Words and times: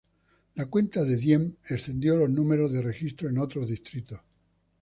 La 0.55 0.65
cuenta 0.65 1.03
de 1.03 1.15
Diệm 1.15 1.57
excedió 1.69 2.17
los 2.17 2.27
números 2.27 2.71
de 2.71 2.81
registro 2.81 3.29
en 3.29 3.37
otros 3.37 3.69
distritos. 3.69 4.19